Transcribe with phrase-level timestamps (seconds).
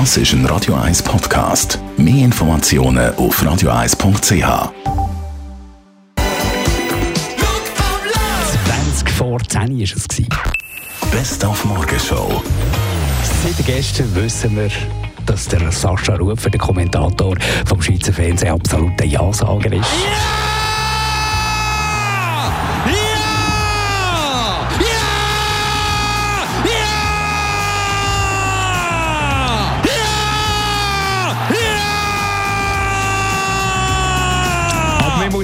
[0.00, 1.78] Das ist ein Radio 1 Podcast.
[1.96, 4.72] Mehr Informationen auf radio1.ch.
[8.66, 10.08] 20 vor 10 war es.
[11.12, 12.42] Best auf Morgenshow.
[13.44, 14.70] Seit gestern wissen wir,
[15.26, 19.86] dass der Sascha Rufer, der Kommentator vom Schweizer Fernsehen, absolut ein Ja-Sager ist.
[19.86, 20.33] Aber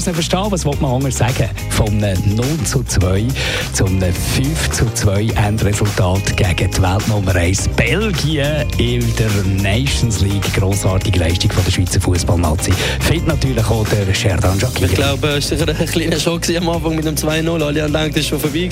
[0.01, 1.51] muss ja verstehen, was will man anders sagen.
[1.69, 3.27] Von einem 0 zu 2
[3.75, 9.31] zu einem 5 zu 2 Endresultat gegen die Weltnummer 1 Belgien in der
[9.63, 10.55] Nations League.
[10.55, 12.73] Grossartige Leistung von der Schweizer Fußballnazi.
[13.01, 14.87] Fehlt natürlich auch der Sherdan Shakiri.
[14.87, 17.63] Ich glaube, es war ein kleiner Schock am Anfang mit dem 2-0.
[17.63, 18.71] Alle haben gedacht, das ist schon vorbei.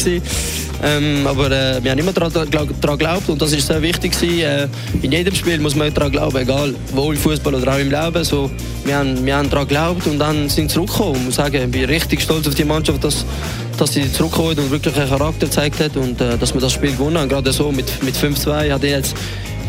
[0.82, 4.12] Ähm, aber äh, wir haben immer daran geglaubt und das ist sehr wichtig.
[4.22, 4.68] Äh,
[5.02, 8.24] in jedem Spiel muss man daran glauben, egal wo im Fußball oder auch im Leben.
[8.24, 8.50] So,
[8.84, 11.16] wir haben, wir haben daran geglaubt und dann sind wir zurückgekommen.
[11.16, 13.24] Ich muss sagen, ich bin richtig stolz auf die Mannschaft, dass,
[13.76, 16.92] dass sie zurückgekommen und wirklich einen Charakter gezeigt hat und äh, dass wir das Spiel
[16.92, 17.28] gewonnen haben.
[17.28, 19.16] Gerade so mit, mit 5-2 hat jetzt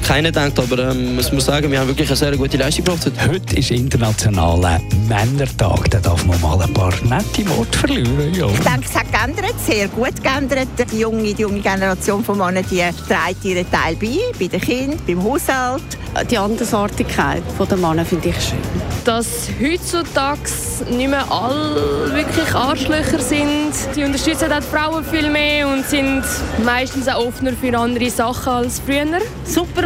[0.03, 3.11] keiner gedacht, aber ähm, ich muss sagen, wir haben wirklich eine sehr gute Leistung gebracht.
[3.28, 5.89] Heute ist internationaler Männertag.
[5.92, 8.33] Da darf man mal ein paar nette Worte verlieren.
[8.33, 8.47] Ja.
[8.47, 10.67] Ich denke, es hat geändert, sehr gut geändert.
[10.92, 15.00] Die junge, die junge Generation von Männern, die trägt ihren Teil bei, bei den Kindern,
[15.05, 15.83] beim Haushalt.
[16.30, 18.58] Die Andersartigkeit der Männer finde ich schön.
[19.09, 20.39] dass heutzutage
[20.92, 23.73] nicht mehr alle wirklich Arschlöcher sind.
[23.95, 26.23] Die unterstützen auch die Frauen viel mehr und sind
[26.64, 29.20] meistens auch offener für andere Sachen als früher.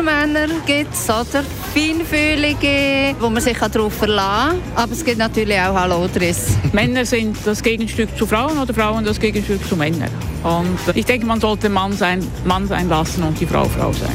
[0.03, 1.45] Supermänner gibt es, oder?
[1.73, 4.83] Feinfühlige, wo man sich darauf verlassen kann.
[4.83, 6.57] Aber es gibt natürlich auch Hallo-Driss.
[6.73, 10.09] Männer sind das Gegenstück zu Frauen oder Frauen das Gegenstück zu Männern.
[10.43, 14.11] Und ich denke, man sollte Mann sein, Mann sein lassen und die Frau Frau sein.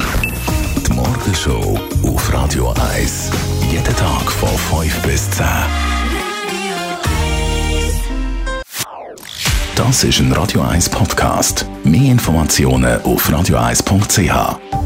[0.87, 3.31] Die Morgenshow auf Radio 1.
[3.71, 5.47] Jeden Tag von 5 bis 10.
[9.75, 11.65] Das ist ein Radio 1 Podcast.
[11.83, 14.78] Mehr Informationen auf radio1.ch.